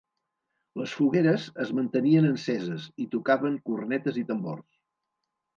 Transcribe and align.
Les 0.79 0.93
fogueres 0.99 1.43
es 1.65 1.73
mantenien 1.79 2.29
enceses, 2.31 2.89
i 3.05 3.07
tocaven 3.15 3.61
cornetes 3.71 4.21
i 4.23 4.29
tambors. 4.33 4.69